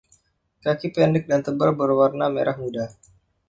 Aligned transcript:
Kaki 0.65 0.87
pendek 0.97 1.23
dan 1.29 1.41
tebal 1.45 1.71
berwarna 1.79 2.25
merah 2.35 2.57
muda. 2.63 2.85